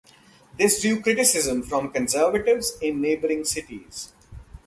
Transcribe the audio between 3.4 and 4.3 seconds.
cities.